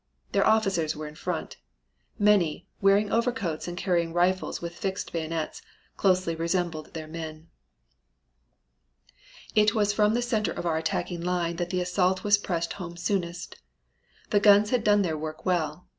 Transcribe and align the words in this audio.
Their 0.31 0.47
officers 0.47 0.95
were 0.95 1.05
in 1.07 1.13
front. 1.13 1.57
Many, 2.17 2.67
wearing 2.81 3.11
overcoats 3.11 3.67
and 3.67 3.77
carrying 3.77 4.13
rifles 4.13 4.59
with 4.59 4.73
fixed 4.75 5.13
bayonets, 5.13 5.61
closely 5.95 6.33
resembled 6.33 6.95
their 6.95 7.05
men. 7.05 7.49
"It 9.53 9.75
was 9.75 9.93
from 9.93 10.15
the 10.15 10.23
center 10.23 10.53
of 10.53 10.65
our 10.65 10.77
attacking 10.77 11.21
line 11.21 11.57
that 11.57 11.69
the 11.69 11.81
assault 11.81 12.23
was 12.23 12.39
pressed 12.39 12.73
home 12.73 12.97
soonest. 12.97 13.57
The 14.31 14.39
guns 14.39 14.71
had 14.71 14.83
done 14.83 15.03
their 15.03 15.15
work 15.19 15.45
well. 15.45 15.87